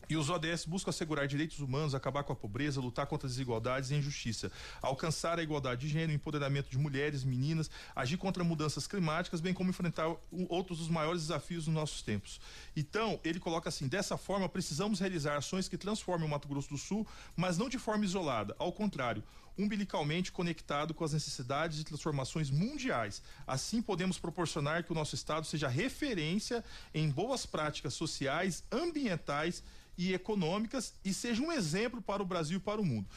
E 0.08 0.16
os 0.16 0.30
ODS 0.30 0.64
buscam 0.64 0.90
assegurar 0.90 1.26
direitos 1.26 1.58
humanos, 1.60 1.94
acabar 1.94 2.22
com 2.22 2.32
a 2.32 2.36
pobreza, 2.36 2.80
lutar 2.80 3.06
contra 3.06 3.26
as 3.26 3.32
desigualdades 3.34 3.90
e 3.90 3.94
injustiça, 3.94 4.50
alcançar 4.80 5.38
a 5.38 5.42
igualdade 5.42 5.82
de 5.82 5.88
gênero, 5.88 6.12
empoderamento 6.12 6.70
de 6.70 6.78
mulheres, 6.78 7.24
meninas, 7.24 7.70
agir 7.94 8.16
contra 8.16 8.42
mudanças 8.42 8.86
climáticas, 8.86 9.40
bem 9.40 9.52
como 9.52 9.70
enfrentar 9.70 10.08
outros 10.48 10.78
dos 10.78 10.88
maiores 10.88 11.22
desafios 11.22 11.66
dos 11.66 11.74
nossos 11.74 12.02
tempos. 12.02 12.40
Então, 12.74 13.20
ele 13.22 13.38
coloca 13.38 13.68
assim: 13.68 13.86
dessa 13.86 14.16
forma, 14.16 14.48
precisamos 14.48 15.00
realizar 15.00 15.36
ações 15.36 15.68
que 15.68 15.76
transformem 15.76 16.26
o 16.26 16.30
Mato 16.30 16.48
Grosso 16.48 16.70
do 16.70 16.78
Sul, 16.78 17.06
mas 17.36 17.58
não 17.58 17.68
de 17.68 17.78
forma 17.78 18.04
isolada. 18.04 18.56
Ao 18.58 18.72
contrário, 18.72 19.22
umbilicalmente 19.58 20.30
conectado 20.30 20.94
com 20.94 21.04
as 21.04 21.12
necessidades 21.12 21.80
e 21.80 21.84
transformações 21.84 22.48
mundiais. 22.48 23.20
Assim, 23.46 23.82
podemos 23.82 24.18
proporcionar 24.18 24.84
que 24.84 24.92
o 24.92 24.94
nosso 24.94 25.16
Estado 25.16 25.44
seja 25.46 25.68
referência 25.68 26.64
em 26.94 27.10
boas 27.10 27.44
práticas 27.44 27.94
sociais, 27.94 28.62
ambientais 28.70 29.62
e 29.98 30.14
econômicas 30.14 30.94
e 31.04 31.12
seja 31.12 31.42
um 31.42 31.50
exemplo 31.50 32.00
para 32.00 32.22
o 32.22 32.26
Brasil 32.26 32.58
e 32.58 32.60
para 32.60 32.80
o 32.80 32.84
mundo. 32.84 33.08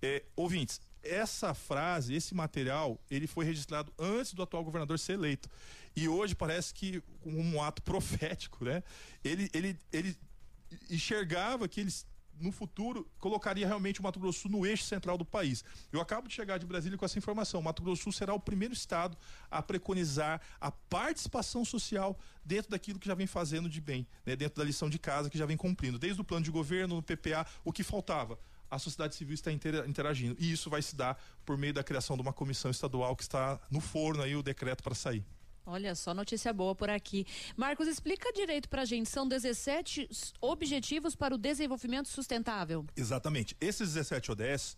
É, 0.00 0.22
ouvintes, 0.34 0.80
essa 1.02 1.52
frase, 1.52 2.14
esse 2.14 2.34
material, 2.34 2.98
ele 3.10 3.26
foi 3.26 3.44
registrado 3.44 3.92
antes 3.98 4.32
do 4.32 4.42
atual 4.42 4.64
governador 4.64 4.98
ser 4.98 5.12
eleito. 5.12 5.48
E 5.94 6.08
hoje 6.08 6.34
parece 6.34 6.72
que 6.72 7.02
um 7.24 7.60
ato 7.62 7.82
profético, 7.84 8.64
né? 8.64 8.82
Ele, 9.22 9.50
ele, 9.52 9.78
ele 9.92 10.16
enxergava 10.90 11.68
que 11.68 11.80
eles 11.80 12.06
no 12.40 12.50
futuro 12.50 13.08
colocaria 13.18 13.66
realmente 13.66 14.00
o 14.00 14.02
Mato 14.02 14.18
Grosso 14.18 14.48
no 14.48 14.66
eixo 14.66 14.84
central 14.84 15.16
do 15.16 15.24
país. 15.24 15.64
Eu 15.92 16.00
acabo 16.00 16.28
de 16.28 16.34
chegar 16.34 16.58
de 16.58 16.66
Brasília 16.66 16.98
com 16.98 17.04
essa 17.04 17.18
informação. 17.18 17.60
O 17.60 17.62
Mato 17.62 17.82
Grosso 17.82 18.10
será 18.12 18.34
o 18.34 18.40
primeiro 18.40 18.74
estado 18.74 19.16
a 19.50 19.62
preconizar 19.62 20.40
a 20.60 20.70
participação 20.70 21.64
social 21.64 22.18
dentro 22.44 22.70
daquilo 22.70 22.98
que 22.98 23.06
já 23.06 23.14
vem 23.14 23.26
fazendo 23.26 23.68
de 23.68 23.80
bem, 23.80 24.06
né? 24.26 24.34
dentro 24.34 24.58
da 24.58 24.64
lição 24.64 24.90
de 24.90 24.98
casa 24.98 25.30
que 25.30 25.38
já 25.38 25.46
vem 25.46 25.56
cumprindo, 25.56 25.98
desde 25.98 26.20
o 26.20 26.24
plano 26.24 26.44
de 26.44 26.50
governo, 26.50 26.96
no 26.96 27.02
PPA, 27.02 27.46
o 27.64 27.72
que 27.72 27.82
faltava 27.82 28.38
a 28.70 28.78
sociedade 28.78 29.14
civil 29.14 29.34
está 29.34 29.52
interagindo. 29.52 30.34
E 30.38 30.50
isso 30.50 30.70
vai 30.70 30.80
se 30.80 30.96
dar 30.96 31.22
por 31.44 31.58
meio 31.58 31.74
da 31.74 31.84
criação 31.84 32.16
de 32.16 32.22
uma 32.22 32.32
comissão 32.32 32.70
estadual 32.70 33.14
que 33.14 33.22
está 33.22 33.60
no 33.70 33.80
forno 33.80 34.22
aí 34.22 34.34
o 34.34 34.42
decreto 34.42 34.82
para 34.82 34.94
sair. 34.94 35.22
Olha 35.64 35.94
só, 35.94 36.12
notícia 36.12 36.52
boa 36.52 36.74
por 36.74 36.90
aqui. 36.90 37.26
Marcos, 37.56 37.86
explica 37.86 38.32
direito 38.32 38.68
para 38.68 38.82
a 38.82 38.84
gente. 38.84 39.08
São 39.08 39.26
17 39.26 40.08
objetivos 40.40 41.14
para 41.14 41.34
o 41.34 41.38
desenvolvimento 41.38 42.08
sustentável. 42.08 42.84
Exatamente. 42.96 43.56
Esses 43.60 43.94
17 43.94 44.32
ODS, 44.32 44.76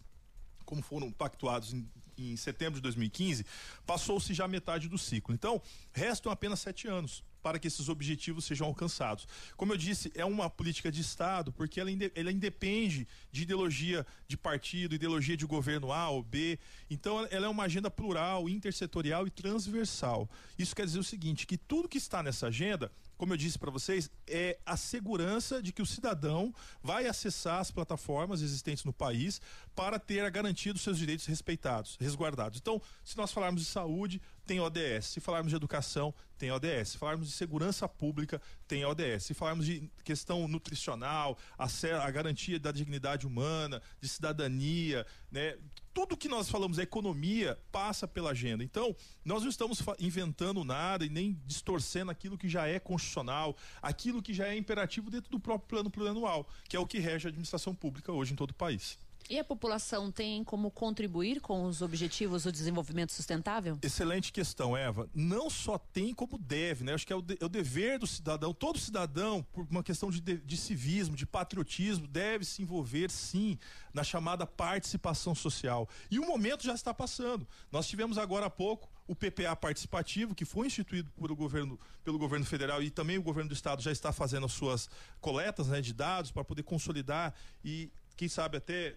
como 0.64 0.82
foram 0.82 1.10
pactuados 1.10 1.72
em, 1.72 1.88
em 2.18 2.36
setembro 2.36 2.74
de 2.74 2.82
2015, 2.82 3.46
passou-se 3.86 4.32
já 4.34 4.46
metade 4.46 4.88
do 4.88 4.98
ciclo. 4.98 5.34
Então, 5.34 5.60
restam 5.92 6.30
apenas 6.30 6.60
sete 6.60 6.86
anos 6.86 7.24
para 7.44 7.58
que 7.58 7.68
esses 7.68 7.90
objetivos 7.90 8.46
sejam 8.46 8.66
alcançados. 8.66 9.28
Como 9.54 9.70
eu 9.74 9.76
disse, 9.76 10.10
é 10.14 10.24
uma 10.24 10.48
política 10.48 10.90
de 10.90 11.02
Estado, 11.02 11.52
porque 11.52 11.78
ela, 11.78 11.90
ela 12.14 12.32
independe 12.32 13.06
de 13.30 13.42
ideologia 13.42 14.06
de 14.26 14.34
partido, 14.34 14.94
ideologia 14.94 15.36
de 15.36 15.44
governo 15.44 15.92
A 15.92 16.08
ou 16.08 16.22
B. 16.22 16.58
Então, 16.88 17.28
ela 17.30 17.44
é 17.44 17.48
uma 17.48 17.64
agenda 17.64 17.90
plural, 17.90 18.48
intersetorial 18.48 19.26
e 19.26 19.30
transversal. 19.30 20.26
Isso 20.58 20.74
quer 20.74 20.86
dizer 20.86 20.98
o 20.98 21.04
seguinte: 21.04 21.46
que 21.46 21.58
tudo 21.58 21.86
que 21.86 21.98
está 21.98 22.22
nessa 22.22 22.46
agenda 22.46 22.90
como 23.16 23.32
eu 23.32 23.36
disse 23.36 23.58
para 23.58 23.70
vocês, 23.70 24.10
é 24.26 24.58
a 24.66 24.76
segurança 24.76 25.62
de 25.62 25.72
que 25.72 25.82
o 25.82 25.86
cidadão 25.86 26.52
vai 26.82 27.06
acessar 27.06 27.60
as 27.60 27.70
plataformas 27.70 28.42
existentes 28.42 28.84
no 28.84 28.92
país 28.92 29.40
para 29.74 29.98
ter 29.98 30.24
a 30.24 30.30
garantia 30.30 30.72
dos 30.72 30.82
seus 30.82 30.98
direitos 30.98 31.26
respeitados, 31.26 31.96
resguardados. 32.00 32.58
Então, 32.58 32.80
se 33.04 33.16
nós 33.16 33.32
falarmos 33.32 33.62
de 33.62 33.68
saúde, 33.68 34.20
tem 34.46 34.60
ODS. 34.60 35.06
Se 35.06 35.20
falarmos 35.20 35.50
de 35.50 35.56
educação, 35.56 36.14
tem 36.38 36.50
ODS. 36.50 36.90
Se 36.90 36.98
falarmos 36.98 37.28
de 37.28 37.34
segurança 37.34 37.88
pública, 37.88 38.40
tem 38.66 38.84
ODS. 38.84 39.24
Se 39.24 39.34
falarmos 39.34 39.66
de 39.66 39.90
questão 40.04 40.46
nutricional, 40.46 41.38
a, 41.58 41.66
a 42.02 42.10
garantia 42.10 42.58
da 42.58 42.72
dignidade 42.72 43.26
humana, 43.26 43.80
de 44.00 44.08
cidadania, 44.08 45.06
né? 45.30 45.56
Tudo 45.92 46.16
que 46.16 46.26
nós 46.28 46.50
falamos, 46.50 46.78
a 46.80 46.82
economia, 46.82 47.56
passa 47.70 48.08
pela 48.08 48.30
agenda. 48.30 48.64
Então, 48.64 48.96
nós 49.24 49.42
não 49.42 49.48
estamos 49.48 49.80
inventando 50.00 50.64
nada 50.64 51.06
e 51.06 51.08
nem 51.08 51.40
distorcendo 51.46 52.10
aquilo 52.10 52.36
que 52.36 52.48
já 52.48 52.66
é 52.66 52.80
constitucional, 52.80 53.56
aquilo 53.80 54.20
que 54.20 54.34
já 54.34 54.48
é 54.48 54.56
imperativo 54.56 55.08
dentro 55.08 55.30
do 55.30 55.38
próprio 55.38 55.68
plano 55.68 55.90
plurianual, 55.90 56.48
que 56.68 56.76
é 56.76 56.80
o 56.80 56.86
que 56.86 56.98
rege 56.98 57.28
a 57.28 57.30
administração 57.30 57.72
pública 57.74 58.10
hoje 58.10 58.32
em 58.32 58.36
todo 58.36 58.50
o 58.50 58.54
país. 58.54 58.98
E 59.28 59.38
a 59.38 59.44
população 59.44 60.12
tem 60.12 60.44
como 60.44 60.70
contribuir 60.70 61.40
com 61.40 61.64
os 61.64 61.80
objetivos 61.80 62.42
do 62.42 62.52
desenvolvimento 62.52 63.12
sustentável? 63.12 63.78
Excelente 63.82 64.30
questão, 64.30 64.76
Eva. 64.76 65.08
Não 65.14 65.48
só 65.48 65.78
tem, 65.78 66.12
como 66.12 66.36
deve, 66.36 66.84
né? 66.84 66.92
Acho 66.92 67.06
que 67.06 67.12
é 67.12 67.16
o, 67.16 67.22
de, 67.22 67.38
é 67.40 67.44
o 67.44 67.48
dever 67.48 67.98
do 67.98 68.06
cidadão. 68.06 68.52
Todo 68.52 68.78
cidadão, 68.78 69.42
por 69.42 69.66
uma 69.70 69.82
questão 69.82 70.10
de, 70.10 70.20
de, 70.20 70.56
civismo, 70.56 71.16
de 71.16 71.24
patriotismo, 71.24 72.06
deve 72.06 72.44
se 72.44 72.60
envolver, 72.60 73.10
sim, 73.10 73.58
na 73.94 74.04
chamada 74.04 74.46
participação 74.46 75.34
social. 75.34 75.88
E 76.10 76.18
o 76.18 76.26
momento 76.26 76.62
já 76.62 76.74
está 76.74 76.92
passando. 76.92 77.48
Nós 77.72 77.86
tivemos 77.88 78.18
agora 78.18 78.46
há 78.46 78.50
pouco 78.50 78.90
o 79.06 79.14
PPA 79.14 79.56
participativo, 79.56 80.34
que 80.34 80.44
foi 80.44 80.66
instituído 80.66 81.10
por 81.12 81.30
o 81.32 81.36
governo, 81.36 81.78
pelo 82.02 82.18
governo 82.18 82.44
federal 82.44 82.82
e 82.82 82.90
também 82.90 83.18
o 83.18 83.22
governo 83.22 83.48
do 83.48 83.54
estado 83.54 83.82
já 83.82 83.92
está 83.92 84.12
fazendo 84.12 84.46
as 84.46 84.52
suas 84.52 84.88
coletas 85.20 85.68
né, 85.68 85.80
de 85.80 85.92
dados 85.92 86.30
para 86.30 86.44
poder 86.44 86.62
consolidar 86.62 87.34
e, 87.62 87.90
quem 88.16 88.28
sabe, 88.28 88.56
até 88.56 88.96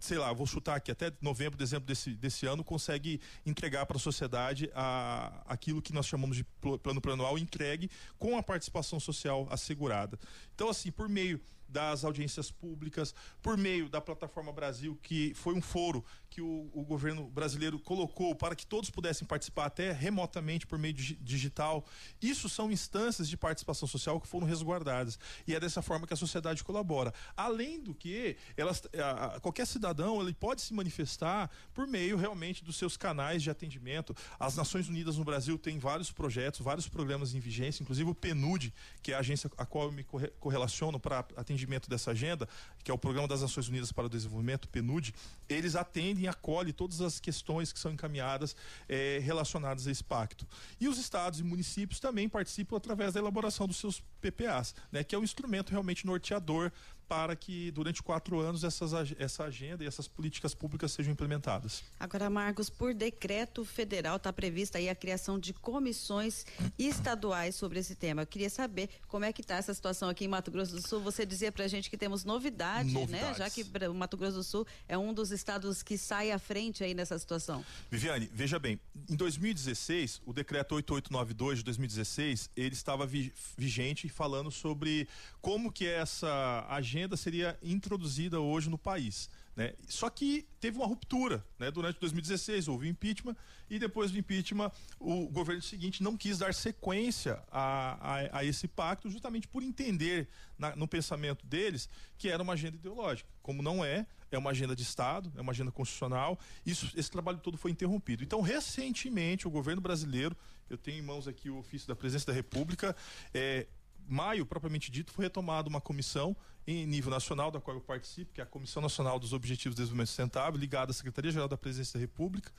sei 0.00 0.18
lá, 0.18 0.32
vou 0.32 0.46
chutar 0.46 0.76
aqui, 0.76 0.90
até 0.90 1.12
novembro, 1.20 1.58
dezembro 1.58 1.86
desse, 1.86 2.14
desse 2.14 2.46
ano, 2.46 2.62
consegue 2.62 3.20
entregar 3.44 3.86
para 3.86 3.96
a 3.96 4.00
sociedade 4.00 4.70
a, 4.74 5.42
aquilo 5.46 5.80
que 5.82 5.92
nós 5.92 6.06
chamamos 6.06 6.36
de 6.36 6.44
plano 6.82 7.00
plano 7.00 7.38
entregue 7.38 7.90
com 8.18 8.36
a 8.36 8.42
participação 8.42 9.00
social 9.00 9.46
assegurada. 9.50 10.18
Então, 10.54 10.68
assim, 10.68 10.90
por 10.90 11.08
meio 11.08 11.40
das 11.68 12.04
audiências 12.04 12.50
públicas, 12.50 13.14
por 13.42 13.56
meio 13.56 13.88
da 13.88 14.00
plataforma 14.00 14.52
Brasil, 14.52 14.98
que 15.02 15.34
foi 15.34 15.54
um 15.54 15.60
foro 15.60 16.04
que 16.30 16.40
o, 16.40 16.70
o, 16.74 16.84
governo 16.84 17.28
brasileiro 17.28 17.78
colocou 17.78 18.34
para 18.34 18.54
que 18.54 18.66
todos 18.66 18.90
pudessem 18.90 19.26
participar 19.26 19.66
até 19.66 19.90
remotamente 19.90 20.66
por 20.66 20.78
meio 20.78 20.92
digital. 20.92 21.84
Isso 22.20 22.48
são 22.48 22.70
instâncias 22.70 23.28
de 23.28 23.36
participação 23.36 23.88
social 23.88 24.20
que 24.20 24.28
foram 24.28 24.46
resguardadas. 24.46 25.18
E 25.46 25.54
é 25.54 25.60
dessa 25.60 25.80
forma 25.80 26.06
que 26.06 26.12
a 26.12 26.16
sociedade 26.16 26.62
colabora. 26.62 27.12
Além 27.36 27.80
do 27.80 27.94
que, 27.94 28.36
elas, 28.56 28.82
a, 28.98 29.36
a, 29.36 29.40
qualquer 29.40 29.66
cidadão 29.66 30.20
ele 30.20 30.34
pode 30.34 30.60
se 30.60 30.74
manifestar 30.74 31.50
por 31.72 31.86
meio 31.86 32.16
realmente 32.16 32.62
dos 32.62 32.76
seus 32.76 32.96
canais 32.96 33.42
de 33.42 33.50
atendimento. 33.50 34.14
As 34.38 34.56
Nações 34.56 34.88
Unidas 34.88 35.16
no 35.16 35.24
Brasil 35.24 35.58
têm 35.58 35.78
vários 35.78 36.12
projetos, 36.12 36.60
vários 36.60 36.86
programas 36.86 37.34
em 37.34 37.40
vigência, 37.40 37.82
inclusive 37.82 38.10
o 38.10 38.14
PNUD, 38.14 38.74
que 39.02 39.12
é 39.12 39.14
a 39.14 39.20
agência 39.20 39.50
a 39.56 39.64
qual 39.64 39.86
eu 39.86 39.92
me 39.92 40.04
correlaciono 40.38 41.00
para 41.00 41.20
atendimento 41.34 41.55
atendimento 41.56 41.88
dessa 41.88 42.10
agenda, 42.10 42.48
que 42.84 42.90
é 42.90 42.94
o 42.94 42.98
Programa 42.98 43.26
das 43.26 43.42
Nações 43.42 43.68
Unidas 43.68 43.90
para 43.90 44.06
o 44.06 44.08
Desenvolvimento, 44.08 44.68
PNUD, 44.68 45.14
eles 45.48 45.74
atendem 45.74 46.24
e 46.24 46.28
acolhem 46.28 46.72
todas 46.72 47.00
as 47.00 47.18
questões 47.18 47.72
que 47.72 47.78
são 47.78 47.90
encaminhadas 47.90 48.54
eh, 48.88 49.18
relacionadas 49.22 49.86
a 49.86 49.90
esse 49.90 50.04
pacto. 50.04 50.46
E 50.80 50.86
os 50.86 50.98
estados 50.98 51.40
e 51.40 51.42
municípios 51.42 51.98
também 51.98 52.28
participam 52.28 52.76
através 52.76 53.14
da 53.14 53.20
elaboração 53.20 53.66
dos 53.66 53.78
seus 53.78 54.02
PPAs, 54.20 54.74
né, 54.92 55.02
que 55.02 55.14
é 55.14 55.18
um 55.18 55.24
instrumento 55.24 55.70
realmente 55.70 56.06
norteador 56.06 56.70
para 57.08 57.36
que 57.36 57.70
durante 57.70 58.02
quatro 58.02 58.40
anos 58.40 58.64
essas, 58.64 58.92
essa 59.18 59.44
agenda 59.44 59.84
e 59.84 59.86
essas 59.86 60.08
políticas 60.08 60.54
públicas 60.54 60.92
sejam 60.92 61.12
implementadas. 61.12 61.82
Agora, 61.98 62.28
Marcos, 62.28 62.68
por 62.68 62.92
decreto 62.94 63.64
federal 63.64 64.16
está 64.16 64.32
prevista 64.32 64.78
aí 64.78 64.88
a 64.88 64.94
criação 64.94 65.38
de 65.38 65.52
comissões 65.52 66.44
estaduais 66.78 67.54
sobre 67.54 67.78
esse 67.78 67.94
tema. 67.94 68.22
Eu 68.22 68.26
queria 68.26 68.50
saber 68.50 68.88
como 69.06 69.24
é 69.24 69.32
que 69.32 69.40
está 69.40 69.56
essa 69.56 69.72
situação 69.72 70.08
aqui 70.08 70.24
em 70.24 70.28
Mato 70.28 70.50
Grosso 70.50 70.72
do 70.72 70.86
Sul. 70.86 71.00
Você 71.00 71.24
dizia 71.24 71.52
para 71.52 71.64
a 71.64 71.68
gente 71.68 71.88
que 71.88 71.96
temos 71.96 72.24
novidade, 72.24 72.92
né? 73.06 73.34
Já 73.34 73.48
que 73.48 73.64
o 73.88 73.94
Mato 73.94 74.16
Grosso 74.16 74.36
do 74.36 74.44
Sul 74.44 74.66
é 74.88 74.98
um 74.98 75.14
dos 75.14 75.30
estados 75.30 75.82
que 75.82 75.96
sai 75.96 76.30
à 76.30 76.38
frente 76.38 76.82
aí 76.82 76.94
nessa 76.94 77.18
situação. 77.18 77.64
Viviane, 77.90 78.28
veja 78.32 78.58
bem, 78.58 78.80
em 79.08 79.16
2016, 79.16 80.22
o 80.26 80.32
decreto 80.32 80.74
8892 80.74 81.58
de 81.58 81.64
2016, 81.64 82.50
ele 82.56 82.74
estava 82.74 83.08
vigente 83.56 84.08
falando 84.08 84.50
sobre 84.50 85.08
como 85.40 85.70
que 85.70 85.86
essa 85.86 86.66
agenda 86.68 86.95
agenda 86.96 87.16
seria 87.16 87.58
introduzida 87.62 88.40
hoje 88.40 88.70
no 88.70 88.78
país. 88.78 89.28
Né? 89.54 89.74
Só 89.88 90.08
que 90.08 90.46
teve 90.60 90.78
uma 90.78 90.86
ruptura. 90.86 91.44
Né? 91.58 91.70
Durante 91.70 92.00
2016 92.00 92.68
houve 92.68 92.88
impeachment 92.88 93.36
e 93.68 93.78
depois 93.78 94.10
do 94.10 94.18
impeachment 94.18 94.70
o 94.98 95.28
governo 95.28 95.62
seguinte 95.62 96.02
não 96.02 96.16
quis 96.16 96.38
dar 96.38 96.54
sequência 96.54 97.42
a, 97.50 97.98
a, 98.00 98.38
a 98.38 98.44
esse 98.44 98.66
pacto, 98.66 99.10
justamente 99.10 99.46
por 99.46 99.62
entender 99.62 100.28
na, 100.58 100.74
no 100.74 100.88
pensamento 100.88 101.46
deles 101.46 101.88
que 102.18 102.28
era 102.28 102.42
uma 102.42 102.54
agenda 102.54 102.76
ideológica. 102.76 103.28
Como 103.42 103.62
não 103.62 103.84
é, 103.84 104.06
é 104.30 104.38
uma 104.38 104.50
agenda 104.50 104.74
de 104.74 104.82
Estado, 104.82 105.32
é 105.36 105.40
uma 105.40 105.52
agenda 105.52 105.70
constitucional. 105.70 106.38
Isso, 106.64 106.90
esse 106.96 107.10
trabalho 107.10 107.38
todo 107.38 107.56
foi 107.56 107.70
interrompido. 107.70 108.24
Então, 108.24 108.40
recentemente, 108.40 109.46
o 109.46 109.50
governo 109.50 109.80
brasileiro, 109.80 110.36
eu 110.68 110.76
tenho 110.76 110.98
em 110.98 111.02
mãos 111.02 111.28
aqui 111.28 111.48
o 111.48 111.58
ofício 111.58 111.86
da 111.86 111.94
Presidência 111.94 112.26
da 112.26 112.32
República, 112.32 112.96
é, 113.32 113.66
maio, 114.08 114.46
propriamente 114.46 114.90
dito, 114.90 115.12
foi 115.12 115.24
retomada 115.24 115.68
uma 115.68 115.80
comissão 115.80 116.36
em 116.66 116.86
nível 116.86 117.10
nacional, 117.10 117.50
da 117.50 117.60
qual 117.60 117.76
eu 117.76 117.80
participo, 117.80 118.32
que 118.32 118.40
é 118.40 118.44
a 118.44 118.46
Comissão 118.46 118.82
Nacional 118.82 119.18
dos 119.18 119.32
Objetivos 119.32 119.76
de 119.76 119.82
Desenvolvimento 119.82 120.08
Sustentável, 120.08 120.58
ligada 120.58 120.90
à 120.90 120.94
Secretaria-Geral 120.94 121.48
da 121.48 121.56
Presidência 121.56 121.94
da 121.94 122.00
República. 122.00 122.50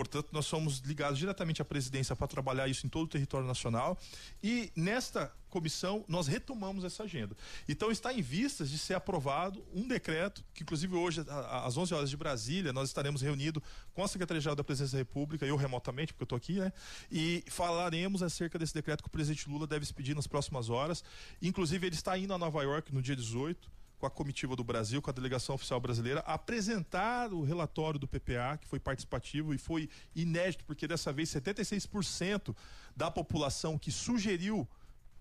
Portanto, 0.00 0.28
nós 0.32 0.46
somos 0.46 0.78
ligados 0.78 1.18
diretamente 1.18 1.60
à 1.60 1.64
presidência 1.64 2.16
para 2.16 2.26
trabalhar 2.26 2.66
isso 2.66 2.86
em 2.86 2.88
todo 2.88 3.04
o 3.04 3.06
território 3.06 3.46
nacional. 3.46 3.98
E 4.42 4.72
nesta 4.74 5.30
comissão 5.50 6.02
nós 6.08 6.26
retomamos 6.26 6.84
essa 6.84 7.02
agenda. 7.02 7.36
Então 7.68 7.90
está 7.90 8.10
em 8.10 8.22
vistas 8.22 8.70
de 8.70 8.78
ser 8.78 8.94
aprovado 8.94 9.62
um 9.74 9.86
decreto, 9.86 10.42
que 10.54 10.62
inclusive 10.62 10.94
hoje 10.96 11.22
às 11.62 11.76
11 11.76 11.92
horas 11.92 12.08
de 12.08 12.16
Brasília 12.16 12.72
nós 12.72 12.88
estaremos 12.88 13.20
reunidos 13.20 13.62
com 13.92 14.02
a 14.02 14.08
Secretaria-Geral 14.08 14.56
da 14.56 14.64
Presidência 14.64 14.96
da 14.96 15.00
República, 15.00 15.44
eu 15.44 15.54
remotamente, 15.54 16.14
porque 16.14 16.22
eu 16.22 16.36
estou 16.36 16.36
aqui, 16.38 16.60
né? 16.60 16.72
E 17.12 17.44
falaremos 17.48 18.22
acerca 18.22 18.58
desse 18.58 18.72
decreto 18.72 19.02
que 19.02 19.08
o 19.08 19.12
presidente 19.12 19.50
Lula 19.50 19.66
deve 19.66 19.84
expedir 19.84 20.16
nas 20.16 20.26
próximas 20.26 20.70
horas. 20.70 21.04
Inclusive 21.42 21.88
ele 21.88 21.94
está 21.94 22.16
indo 22.16 22.32
a 22.32 22.38
Nova 22.38 22.62
York 22.62 22.90
no 22.94 23.02
dia 23.02 23.14
18 23.14 23.70
com 24.00 24.06
a 24.06 24.10
comitiva 24.10 24.56
do 24.56 24.64
Brasil, 24.64 25.02
com 25.02 25.10
a 25.10 25.12
delegação 25.12 25.54
oficial 25.54 25.78
brasileira, 25.78 26.20
apresentar 26.20 27.32
o 27.34 27.42
relatório 27.42 28.00
do 28.00 28.08
PPA, 28.08 28.58
que 28.58 28.66
foi 28.66 28.80
participativo 28.80 29.52
e 29.52 29.58
foi 29.58 29.90
inédito, 30.16 30.64
porque 30.64 30.88
dessa 30.88 31.12
vez 31.12 31.28
76% 31.28 32.56
da 32.96 33.10
população 33.10 33.76
que 33.76 33.92
sugeriu 33.92 34.66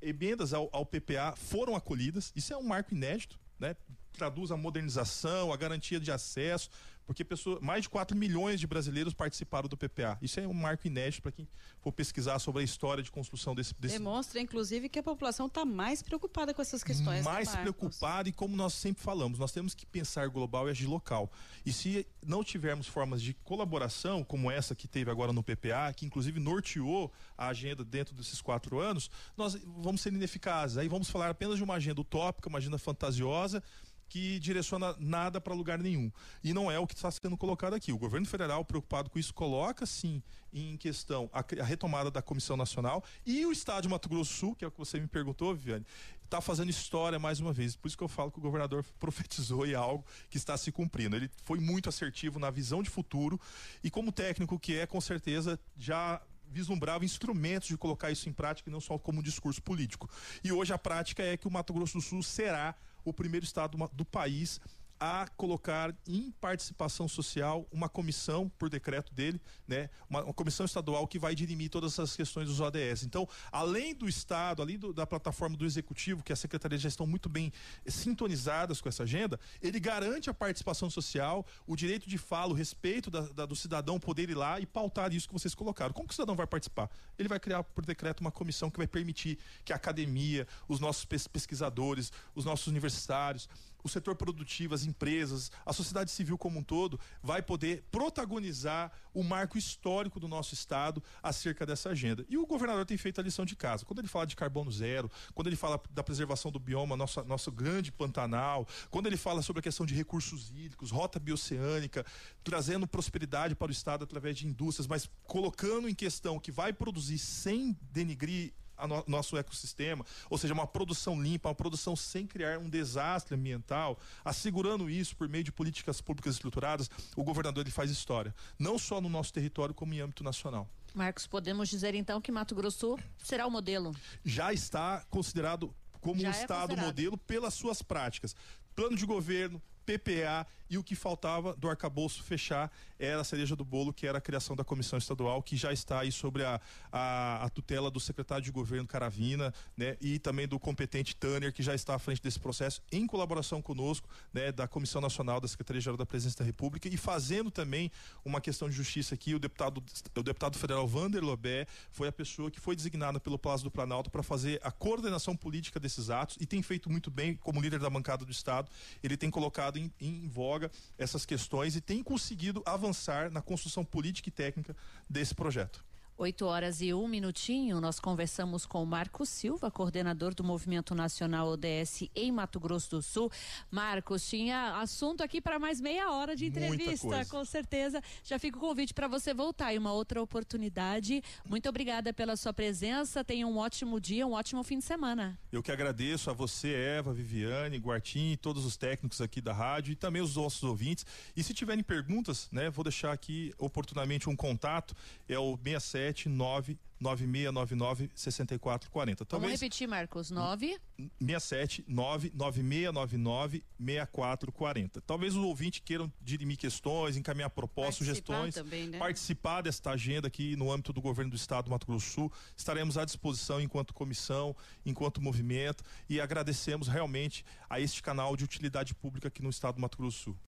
emendas 0.01 0.53
ao, 0.53 0.69
ao 0.71 0.86
PPA 0.86 1.36
foram 1.36 1.75
acolhidas. 1.75 2.31
Isso 2.33 2.53
é 2.53 2.57
um 2.57 2.63
marco 2.63 2.93
inédito, 2.93 3.38
né? 3.59 3.75
Traduz 4.13 4.50
a 4.50 4.55
modernização, 4.55 5.51
a 5.51 5.57
garantia 5.57 6.00
de 6.00 6.09
acesso, 6.09 6.69
porque 7.09 7.25
pessoa, 7.25 7.57
mais 7.59 7.81
de 7.81 7.89
4 7.89 8.15
milhões 8.15 8.59
de 8.59 8.67
brasileiros 8.67 9.15
participaram 9.15 9.67
do 9.67 9.75
PPA. 9.75 10.19
Isso 10.21 10.39
é 10.39 10.47
um 10.47 10.53
marco 10.53 10.85
inédito 10.85 11.23
para 11.23 11.31
quem 11.31 11.47
for 11.81 11.91
pesquisar 11.91 12.37
sobre 12.37 12.61
a 12.61 12.63
história 12.63 13.01
de 13.01 13.09
construção 13.09 13.55
desse. 13.55 13.73
desse... 13.79 13.97
Demonstra, 13.97 14.39
inclusive, 14.39 14.87
que 14.87 14.99
a 14.99 15.01
população 15.01 15.47
está 15.47 15.65
mais 15.65 16.03
preocupada 16.03 16.53
com 16.53 16.61
essas 16.61 16.83
questões. 16.83 17.25
Né, 17.25 17.31
mais 17.31 17.55
preocupada, 17.55 18.29
e 18.29 18.31
como 18.31 18.55
nós 18.55 18.75
sempre 18.75 19.01
falamos, 19.01 19.39
nós 19.39 19.51
temos 19.51 19.73
que 19.73 19.87
pensar 19.87 20.29
global 20.29 20.67
e 20.67 20.69
agir 20.69 20.85
local. 20.85 21.31
E 21.65 21.73
se 21.73 22.05
não 22.23 22.43
tivermos 22.43 22.85
formas 22.85 23.23
de 23.23 23.33
colaboração, 23.33 24.23
como 24.23 24.51
essa 24.51 24.75
que 24.75 24.87
teve 24.87 25.09
agora 25.09 25.33
no 25.33 25.41
PPA, 25.41 25.91
que 25.95 26.05
inclusive 26.05 26.39
norteou 26.39 27.11
a 27.35 27.47
agenda 27.47 27.83
dentro 27.83 28.13
desses 28.13 28.39
quatro 28.39 28.77
anos, 28.77 29.09
nós 29.35 29.55
vamos 29.81 30.01
ser 30.01 30.13
ineficazes. 30.13 30.77
Aí 30.77 30.87
vamos 30.87 31.09
falar 31.09 31.31
apenas 31.31 31.57
de 31.57 31.63
uma 31.63 31.73
agenda 31.73 32.01
utópica, 32.01 32.47
uma 32.49 32.59
agenda 32.59 32.77
fantasiosa 32.77 33.63
que 34.09 34.39
direciona 34.39 34.95
nada 34.99 35.39
para 35.39 35.53
lugar 35.53 35.77
nenhum. 35.77 36.11
E 36.43 36.53
não 36.53 36.69
é 36.69 36.79
o 36.79 36.87
que 36.87 36.95
está 36.95 37.09
sendo 37.11 37.37
colocado 37.37 37.75
aqui. 37.75 37.93
O 37.93 37.97
governo 37.97 38.25
federal, 38.25 38.65
preocupado 38.65 39.09
com 39.09 39.19
isso, 39.19 39.33
coloca 39.33 39.85
sim 39.85 40.21
em 40.51 40.75
questão 40.75 41.29
a, 41.31 41.45
a 41.61 41.63
retomada 41.63 42.09
da 42.09 42.21
Comissão 42.21 42.57
Nacional 42.57 43.03
e 43.25 43.45
o 43.45 43.51
Estado 43.51 43.83
de 43.83 43.89
Mato 43.89 44.09
Grosso 44.09 44.33
Sul, 44.33 44.55
que 44.55 44.65
é 44.65 44.67
o 44.67 44.71
que 44.71 44.79
você 44.79 44.99
me 44.99 45.07
perguntou, 45.07 45.53
Viviane, 45.53 45.85
está 46.25 46.41
fazendo 46.41 46.69
história 46.69 47.19
mais 47.19 47.39
uma 47.39 47.53
vez. 47.53 47.75
Por 47.75 47.87
isso 47.87 47.97
que 47.97 48.03
eu 48.03 48.07
falo 48.07 48.31
que 48.31 48.39
o 48.39 48.41
governador 48.41 48.83
profetizou 48.99 49.65
e 49.65 49.73
é 49.73 49.75
algo 49.75 50.03
que 50.29 50.37
está 50.37 50.57
se 50.57 50.71
cumprindo. 50.71 51.15
Ele 51.15 51.29
foi 51.43 51.59
muito 51.59 51.87
assertivo 51.87 52.39
na 52.39 52.49
visão 52.49 52.81
de 52.81 52.89
futuro 52.89 53.39
e 53.83 53.91
como 53.91 54.11
técnico 54.11 54.59
que 54.59 54.75
é, 54.75 54.87
com 54.87 54.99
certeza 54.99 55.59
já 55.77 56.21
vislumbrava 56.51 57.05
instrumentos 57.05 57.67
de 57.67 57.77
colocar 57.77 58.11
isso 58.11 58.27
em 58.27 58.33
prática 58.33 58.69
e 58.69 58.73
não 58.73 58.81
só 58.81 58.97
como 58.97 59.21
discurso 59.21 59.61
político. 59.61 60.09
E 60.43 60.51
hoje 60.51 60.73
a 60.73 60.77
prática 60.77 61.21
é 61.23 61.37
que 61.37 61.47
o 61.47 61.51
Mato 61.51 61.73
Grosso 61.73 61.93
do 61.93 62.01
Sul 62.01 62.23
será 62.23 62.75
o 63.03 63.13
primeiro 63.13 63.45
estado 63.45 63.77
do 63.93 64.05
país 64.05 64.59
a 64.99 65.27
colocar 65.37 65.95
em 66.05 66.31
participação 66.31 67.07
social 67.07 67.65
uma 67.71 67.87
comissão, 67.87 68.49
por 68.57 68.69
decreto 68.69 69.13
dele, 69.13 69.39
né, 69.67 69.89
uma, 70.09 70.23
uma 70.23 70.33
comissão 70.33 70.65
estadual 70.65 71.07
que 71.07 71.17
vai 71.17 71.33
dirimir 71.33 71.69
todas 71.69 71.93
essas 71.93 72.15
questões 72.15 72.47
dos 72.47 72.59
ODS. 72.59 73.03
Então, 73.03 73.27
além 73.51 73.95
do 73.95 74.09
Estado, 74.09 74.61
além 74.61 74.77
do, 74.77 74.93
da 74.93 75.07
plataforma 75.07 75.55
do 75.55 75.65
Executivo, 75.65 76.21
que 76.21 76.33
as 76.33 76.39
secretarias 76.39 76.81
já 76.81 76.89
estão 76.89 77.07
muito 77.07 77.29
bem 77.29 77.51
sintonizadas 77.87 78.81
com 78.81 78.89
essa 78.89 79.03
agenda, 79.03 79.39
ele 79.61 79.79
garante 79.79 80.29
a 80.29 80.33
participação 80.33 80.89
social, 80.89 81.45
o 81.65 81.75
direito 81.75 82.09
de 82.09 82.17
fala, 82.17 82.51
o 82.51 82.55
respeito 82.55 83.09
da, 83.09 83.21
da, 83.21 83.45
do 83.45 83.55
cidadão 83.55 83.99
poder 83.99 84.29
ir 84.29 84.35
lá 84.35 84.59
e 84.59 84.65
pautar 84.65 85.13
isso 85.13 85.27
que 85.27 85.33
vocês 85.33 85.55
colocaram. 85.55 85.93
Como 85.93 86.07
que 86.07 86.13
o 86.13 86.15
cidadão 86.15 86.35
vai 86.35 86.47
participar? 86.47 86.89
Ele 87.17 87.29
vai 87.29 87.39
criar, 87.39 87.63
por 87.63 87.85
decreto, 87.85 88.19
uma 88.19 88.31
comissão 88.31 88.69
que 88.69 88.77
vai 88.77 88.87
permitir 88.87 89.37
que 89.63 89.71
a 89.71 89.77
academia, 89.77 90.45
os 90.67 90.79
nossos 90.79 91.05
pesquisadores, 91.05 92.11
os 92.35 92.43
nossos 92.43 92.67
universitários, 92.67 93.47
o 93.83 93.89
setor 93.89 94.15
produtivo, 94.15 94.74
as 94.74 94.83
empresas, 94.83 95.51
a 95.65 95.74
sociedade 95.74 96.12
civil 96.12 96.38
como 96.38 96.59
um 96.59 96.63
todo, 96.63 97.00
vai 97.21 97.41
poder 97.41 97.83
protagonizar 97.91 98.91
o 99.13 99.24
marco 99.24 99.57
histórico 99.57 100.19
do 100.19 100.27
nosso 100.27 100.53
Estado 100.53 101.01
acerca 101.21 101.65
dessa 101.65 101.89
agenda. 101.89 102.25
E 102.29 102.38
o 102.38 102.45
governador 102.45 102.86
tem 102.86 102.98
feito 102.98 103.19
a 103.19 103.24
lição 103.24 103.45
de 103.45 103.55
casa. 103.55 103.86
Quando 103.86 104.00
ele 104.00 104.07
fala 104.07 104.25
de 104.25 104.36
carbono 104.36 104.71
zero, 104.71 105.09
quando 105.33 105.48
ele 105.48 105.55
fala 105.55 105.81
da 105.91 106.03
preservação 106.03 106.51
do 106.51 106.59
bioma, 106.59 106.95
nosso, 106.95 107.24
nosso 107.24 107.51
grande 107.51 107.91
Pantanal, 107.91 108.67
quando 108.89 109.07
ele 109.07 109.17
fala 109.17 109.41
sobre 109.41 109.59
a 109.59 109.63
questão 109.63 109.86
de 109.86 109.93
recursos 109.93 110.50
hídricos, 110.51 110.91
rota 110.91 111.19
bioceânica, 111.19 112.05
trazendo 112.43 112.88
prosperidade 112.88 113.55
para 113.55 113.69
o 113.69 113.71
Estado 113.71 114.03
através 114.03 114.38
de 114.38 114.48
indústrias, 114.48 114.88
mas 114.88 115.09
colocando 115.24 115.88
em 115.89 115.95
questão 115.95 116.39
que 116.39 116.51
vai 116.51 116.74
produzir 116.74 117.17
sem 117.17 117.77
denigrir 117.91 118.53
no, 118.88 119.03
nosso 119.07 119.38
ecossistema, 119.38 120.05
ou 120.29 120.38
seja, 120.38 120.53
uma 120.53 120.67
produção 120.67 121.21
limpa, 121.21 121.50
uma 121.50 121.55
produção 121.55 121.95
sem 121.95 122.25
criar 122.25 122.59
um 122.59 122.69
desastre 122.69 123.36
ambiental, 123.36 123.98
assegurando 124.24 124.89
isso 124.89 125.15
por 125.15 125.27
meio 125.27 125.43
de 125.43 125.51
políticas 125.51 126.01
públicas 126.01 126.36
estruturadas, 126.36 126.89
o 127.15 127.24
governador 127.24 127.63
ele 127.63 127.71
faz 127.71 127.91
história, 127.91 128.33
não 128.57 128.77
só 128.77 129.01
no 129.01 129.09
nosso 129.09 129.33
território, 129.33 129.74
como 129.74 129.93
em 129.93 130.01
âmbito 130.01 130.24
nacional. 130.24 130.67
Marcos, 130.93 131.27
podemos 131.27 131.69
dizer 131.69 131.93
então 131.93 132.19
que 132.19 132.31
Mato 132.31 132.55
Grosso 132.55 132.98
será 133.24 133.45
o 133.45 133.51
modelo? 133.51 133.95
Já 134.25 134.51
está 134.53 135.05
considerado 135.09 135.74
como 136.01 136.21
Já 136.21 136.29
um 136.29 136.31
é 136.31 136.41
estado 136.41 136.59
considerado. 136.69 136.86
modelo 136.86 137.17
pelas 137.17 137.53
suas 137.53 137.81
práticas. 137.81 138.36
Plano 138.75 138.95
de 138.95 139.05
governo, 139.05 139.62
PPA 139.86 140.48
e 140.69 140.77
o 140.77 140.83
que 140.83 140.95
faltava 140.95 141.55
do 141.55 141.69
arcabouço 141.69 142.23
fechar 142.23 142.71
era 142.99 143.21
a 143.21 143.23
cereja 143.23 143.55
do 143.55 143.63
bolo, 143.63 143.93
que 143.93 144.05
era 144.05 144.17
a 144.17 144.21
criação 144.21 144.55
da 144.55 144.63
comissão 144.63 144.99
estadual, 144.99 145.41
que 145.41 145.55
já 145.55 145.71
está 145.71 146.01
aí 146.01 146.11
sobre 146.11 146.43
a, 146.43 146.59
a, 146.91 147.45
a 147.45 147.49
tutela 147.49 147.89
do 147.89 147.99
secretário 147.99 148.43
de 148.43 148.51
governo 148.51 148.85
Caravina, 148.85 149.53
né, 149.75 149.95
e 150.01 150.19
também 150.19 150.47
do 150.47 150.59
competente 150.59 151.15
Tanner, 151.15 151.53
que 151.53 151.63
já 151.63 151.73
está 151.73 151.95
à 151.95 151.99
frente 151.99 152.21
desse 152.21 152.39
processo, 152.39 152.81
em 152.91 153.07
colaboração 153.07 153.61
conosco, 153.61 154.09
né, 154.33 154.51
da 154.51 154.67
Comissão 154.67 155.01
Nacional 155.01 155.39
da 155.39 155.47
Secretaria-Geral 155.47 155.95
da 155.95 156.05
Presidência 156.05 156.39
da 156.39 156.45
República, 156.45 156.89
e 156.89 156.97
fazendo 156.97 157.49
também 157.49 157.89
uma 158.25 158.41
questão 158.41 158.69
de 158.69 158.75
justiça 158.75 159.15
aqui, 159.15 159.33
o 159.33 159.39
deputado, 159.39 159.81
o 160.15 160.23
deputado 160.23 160.57
federal 160.57 160.85
Vander 160.85 161.23
Lobé 161.23 161.67
foi 161.91 162.09
a 162.09 162.11
pessoa 162.11 162.51
que 162.51 162.59
foi 162.59 162.75
designada 162.75 163.19
pelo 163.19 163.39
Palácio 163.39 163.63
do 163.63 163.71
Planalto 163.71 164.09
para 164.11 164.21
fazer 164.21 164.59
a 164.61 164.71
coordenação 164.71 165.35
política 165.35 165.79
desses 165.79 166.09
atos 166.09 166.35
e 166.39 166.45
tem 166.45 166.61
feito 166.61 166.89
muito 166.89 167.09
bem 167.09 167.35
como 167.35 167.61
líder 167.61 167.79
da 167.79 167.89
bancada 167.89 168.25
do 168.25 168.31
Estado. 168.31 168.69
Ele 169.01 169.15
tem 169.15 169.29
colocado 169.29 169.77
em, 169.77 169.91
em 170.01 170.27
voga 170.27 170.58
essas 170.97 171.25
questões 171.25 171.75
e 171.75 171.81
tem 171.81 172.03
conseguido 172.03 172.61
avançar 172.65 173.31
na 173.31 173.41
construção 173.41 173.85
política 173.85 174.29
e 174.29 174.31
técnica 174.31 174.75
desse 175.09 175.35
projeto. 175.35 175.83
8 176.19 176.45
horas 176.45 176.81
e 176.81 176.93
um 176.93 177.07
minutinho, 177.07 177.79
nós 177.79 177.97
conversamos 177.97 178.65
com 178.65 178.83
o 178.83 178.85
Marcos 178.85 179.29
Silva, 179.29 179.71
coordenador 179.71 180.35
do 180.35 180.43
Movimento 180.43 180.93
Nacional 180.93 181.47
ODS 181.47 182.09
em 182.13 182.29
Mato 182.29 182.59
Grosso 182.59 182.89
do 182.89 183.01
Sul. 183.01 183.31
Marcos, 183.71 184.27
tinha 184.27 184.81
assunto 184.81 185.23
aqui 185.23 185.39
para 185.39 185.57
mais 185.57 185.79
meia 185.79 186.11
hora 186.11 186.35
de 186.35 186.47
entrevista, 186.47 187.25
com 187.29 187.45
certeza. 187.45 188.03
Já 188.21 188.38
fica 188.38 188.57
o 188.57 188.59
convite 188.59 188.93
para 188.93 189.07
você 189.07 189.33
voltar 189.33 189.73
e 189.73 189.77
uma 189.77 189.93
outra 189.93 190.21
oportunidade. 190.21 191.23
Muito 191.47 191.69
obrigada 191.69 192.11
pela 192.11 192.35
sua 192.35 192.51
presença. 192.51 193.23
Tenha 193.23 193.47
um 193.47 193.57
ótimo 193.57 193.97
dia, 193.97 194.27
um 194.27 194.33
ótimo 194.33 194.61
fim 194.61 194.79
de 194.79 194.83
semana. 194.83 195.39
Eu 195.53 195.63
que 195.63 195.71
agradeço 195.71 196.29
a 196.29 196.33
você, 196.33 196.73
Eva, 196.73 197.13
Viviane, 197.13 197.77
Guartim, 197.77 198.38
todos 198.41 198.65
os 198.65 198.75
técnicos 198.75 199.21
aqui 199.21 199.39
da 199.39 199.53
rádio 199.53 199.93
e 199.93 199.95
também 199.95 200.21
os 200.21 200.35
nossos 200.35 200.63
ouvintes. 200.63 201.05
E 201.33 201.41
se 201.41 201.53
tiverem 201.53 201.81
perguntas, 201.81 202.49
né, 202.51 202.69
vou 202.69 202.83
deixar 202.83 203.13
aqui 203.13 203.53
oportunamente 203.57 204.29
um 204.29 204.35
contato, 204.35 204.93
é 205.25 205.39
o 205.39 205.57
67 205.63 206.08
9 206.27 206.77
9699 206.99 208.11
6440. 208.13 209.25
Talvez, 209.25 209.49
Vamos 209.49 209.61
repetir, 209.61 209.87
Marcos. 209.87 210.29
9 210.29 210.77
67 211.19 211.85
99699 211.87 213.63
6440. 213.79 215.01
Talvez 215.01 215.35
os 215.35 215.43
ouvintes 215.43 215.81
queiram 215.83 216.11
dirimir 216.21 216.57
questões, 216.57 217.15
encaminhar 217.15 217.49
propostas, 217.49 217.97
sugestões, 217.97 218.55
também, 218.55 218.87
né? 218.87 218.97
participar 218.97 219.61
desta 219.61 219.91
agenda 219.91 220.27
aqui 220.27 220.55
no 220.55 220.71
âmbito 220.71 220.91
do 220.91 221.01
governo 221.01 221.31
do 221.31 221.37
estado 221.37 221.65
do 221.65 221.71
Mato 221.71 221.87
Grosso 221.87 222.07
do 222.07 222.13
Sul. 222.13 222.31
Estaremos 222.55 222.97
à 222.97 223.05
disposição 223.05 223.61
enquanto 223.61 223.93
comissão, 223.93 224.55
enquanto 224.85 225.21
movimento 225.21 225.83
e 226.09 226.19
agradecemos 226.19 226.87
realmente 226.87 227.45
a 227.69 227.79
este 227.79 228.03
canal 228.03 228.35
de 228.35 228.43
utilidade 228.43 228.93
pública 228.93 229.29
aqui 229.29 229.41
no 229.41 229.49
estado 229.49 229.75
do 229.75 229.81
Mato 229.81 229.97
Grosso 229.97 230.19
do 230.19 230.23
Sul. 230.23 230.48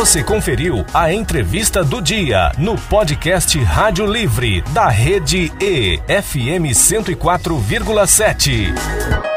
Você 0.00 0.24
conferiu 0.24 0.82
a 0.94 1.12
entrevista 1.12 1.84
do 1.84 2.00
dia 2.00 2.50
no 2.56 2.74
podcast 2.74 3.58
Rádio 3.58 4.06
Livre 4.06 4.62
da 4.72 4.88
Rede 4.88 5.52
E 5.60 5.98
FM 6.08 6.72
104,7. 6.72 9.29